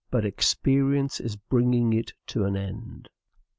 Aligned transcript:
But 0.09 0.25
experience 0.25 1.19
is 1.19 1.35
bringing 1.35 1.93
it 1.93 2.11
to 2.25 2.43
an 2.45 2.57
end. 2.57 3.07